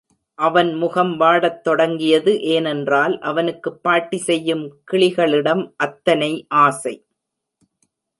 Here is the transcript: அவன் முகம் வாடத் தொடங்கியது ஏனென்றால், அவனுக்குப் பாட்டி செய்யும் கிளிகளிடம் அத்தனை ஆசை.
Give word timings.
அவன் 0.39 0.73
முகம் 0.73 1.17
வாடத் 1.17 1.63
தொடங்கியது 1.63 2.41
ஏனென்றால், 2.41 3.19
அவனுக்குப் 3.19 3.83
பாட்டி 3.83 4.17
செய்யும் 4.17 4.81
கிளிகளிடம் 4.83 5.73
அத்தனை 5.77 6.45
ஆசை. 6.47 6.95